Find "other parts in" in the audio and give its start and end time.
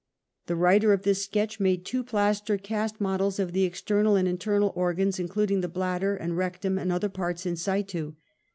6.91-7.55